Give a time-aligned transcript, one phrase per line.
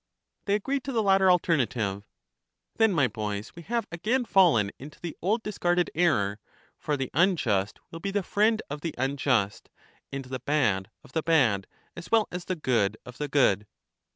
[0.45, 2.07] They agreed to the latter alternative.
[2.77, 6.39] Then, my boys, we have again fallen into the old discarded error;
[6.79, 9.69] for the unjust will be the friend of LYSIS 5r9 the unjust,
[10.11, 13.67] and the bad of the bad, as well as the good of the good.